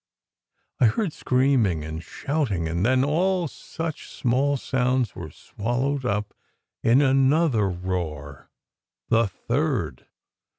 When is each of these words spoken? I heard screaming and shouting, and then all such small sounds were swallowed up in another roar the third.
I 0.79 0.85
heard 0.85 1.13
screaming 1.13 1.83
and 1.85 2.01
shouting, 2.03 2.67
and 2.67 2.83
then 2.83 3.03
all 3.03 3.47
such 3.47 4.09
small 4.09 4.57
sounds 4.57 5.13
were 5.15 5.29
swallowed 5.29 6.05
up 6.05 6.33
in 6.81 7.03
another 7.03 7.69
roar 7.69 8.49
the 9.09 9.27
third. 9.27 10.07